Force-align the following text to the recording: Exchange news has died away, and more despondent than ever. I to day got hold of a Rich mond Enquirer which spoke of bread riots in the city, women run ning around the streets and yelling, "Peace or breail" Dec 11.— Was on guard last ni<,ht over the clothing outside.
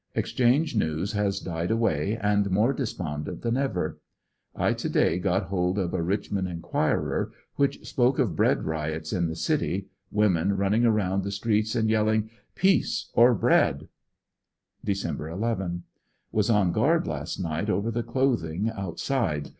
Exchange 0.15 0.75
news 0.75 1.11
has 1.11 1.39
died 1.39 1.69
away, 1.69 2.17
and 2.17 2.49
more 2.49 2.73
despondent 2.73 3.43
than 3.43 3.55
ever. 3.55 3.99
I 4.55 4.73
to 4.73 4.89
day 4.89 5.19
got 5.19 5.43
hold 5.49 5.77
of 5.77 5.93
a 5.93 6.01
Rich 6.01 6.31
mond 6.31 6.47
Enquirer 6.47 7.31
which 7.57 7.87
spoke 7.87 8.17
of 8.17 8.35
bread 8.35 8.63
riots 8.63 9.13
in 9.13 9.27
the 9.27 9.35
city, 9.35 9.89
women 10.11 10.57
run 10.57 10.71
ning 10.71 10.85
around 10.87 11.23
the 11.23 11.29
streets 11.29 11.75
and 11.75 11.87
yelling, 11.87 12.31
"Peace 12.55 13.11
or 13.13 13.35
breail" 13.35 13.81
Dec 14.83 15.31
11.— 15.31 15.83
Was 16.31 16.49
on 16.49 16.71
guard 16.71 17.05
last 17.05 17.39
ni<,ht 17.39 17.69
over 17.69 17.91
the 17.91 18.01
clothing 18.01 18.71
outside. 18.71 19.49